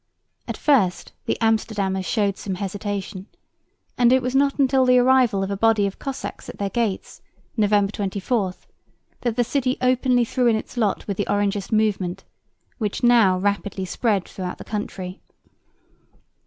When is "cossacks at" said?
5.99-6.57